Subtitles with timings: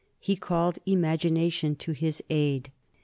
[0.19, 2.71] He called imagination to his aid.